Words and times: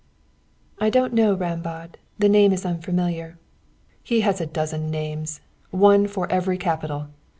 "I 0.79 0.89
don't 0.89 1.13
know 1.13 1.35
Rambaud. 1.37 1.99
The 2.17 2.27
name 2.27 2.53
is 2.53 2.65
unfamiliar." 2.65 3.37
"He 4.01 4.21
has 4.21 4.41
a 4.41 4.47
dozen 4.47 4.89
names 4.89 5.41
one 5.69 6.07
for 6.07 6.27
every 6.31 6.57
capital. 6.57 7.09